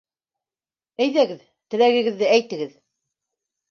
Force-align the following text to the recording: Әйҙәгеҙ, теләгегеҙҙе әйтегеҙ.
Әйҙәгеҙ, 1.05 1.45
теләгегеҙҙе 1.71 2.35
әйтегеҙ. 2.41 2.77